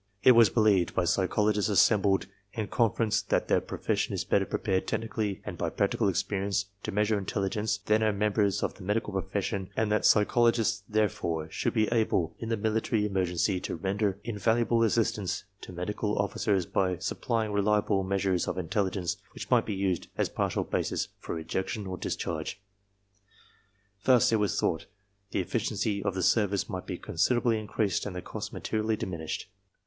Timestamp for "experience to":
6.09-6.91